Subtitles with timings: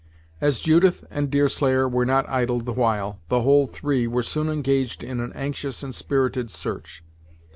[0.41, 5.03] As Judith and Deerslayer were not idle the while, the whole three were soon engaged
[5.03, 7.03] in an anxious and spirited search.